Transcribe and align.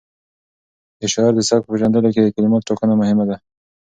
د 0.99 1.01
شاعر 1.13 1.33
د 1.35 1.41
سبک 1.49 1.61
په 1.65 1.69
پېژندلو 1.73 2.13
کې 2.13 2.21
د 2.23 2.27
کلماتو 2.35 2.67
ټاکنه 2.69 2.93
مهمه 3.01 3.25
ده. 3.29 3.37